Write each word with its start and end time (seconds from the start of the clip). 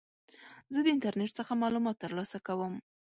زه 0.73 0.79
د 0.83 0.87
انټرنیټ 0.95 1.31
څخه 1.39 1.53
معلومات 1.63 1.95
ترلاسه 2.03 2.37
کوم. 2.47 2.73